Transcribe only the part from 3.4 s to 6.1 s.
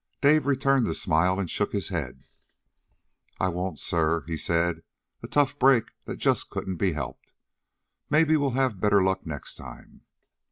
won't, sir," he said. "A tough break